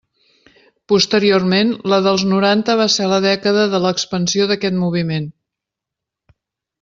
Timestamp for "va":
2.81-2.87